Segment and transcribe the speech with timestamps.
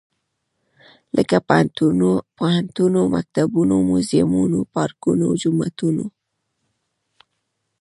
[1.15, 1.37] لکه
[2.39, 6.05] پوهنتونه، مکتبونه موزيمونه، پارکونه، جوماتونه.